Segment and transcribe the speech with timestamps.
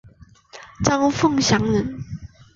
[0.83, 1.95] 张凤翙人。